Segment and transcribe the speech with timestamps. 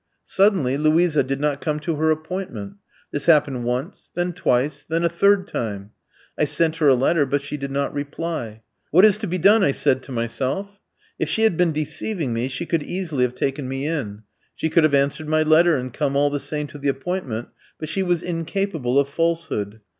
[0.25, 2.77] Suddenly Luisa did not come to her appointment.
[3.11, 5.91] This happened once, then twice, then a third time.
[6.39, 8.63] I sent her a letter, but she did not reply.
[8.89, 10.79] 'What is to be done?' I said to myself.
[11.19, 14.23] If she had been deceiving me she could easily have taken me in.
[14.55, 17.49] She could have answered my letter and come all the same to the appointment;
[17.79, 19.81] but she was incapable of falsehood.